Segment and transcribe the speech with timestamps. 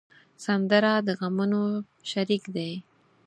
[0.45, 1.63] سندره د غمونو
[2.09, 2.71] شریک دی